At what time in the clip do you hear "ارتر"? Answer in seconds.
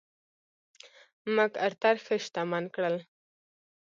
1.65-1.95